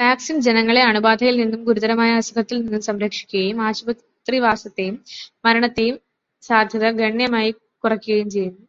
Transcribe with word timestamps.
വാക്സിന് 0.00 0.40
ജനങ്ങളെ 0.40 0.80
അണുബാധയില് 0.82 1.36
നിന്നും 1.40 1.60
ഗുരുതരമായ 1.64 2.16
അസുഖത്തില് 2.20 2.58
നിന്നും 2.62 2.82
സംരക്ഷിക്കുകയും 2.82 3.60
ആശുപത്രിവാസത്തിയും 3.60 4.96
മരണത്തിയും 5.44 5.96
സാധ്യത 6.42 6.90
ഗണ്യമായി 7.00 7.52
കുറയ്ക്കുകയും 7.84 8.28
ചെയ്യുന്നു. 8.30 8.62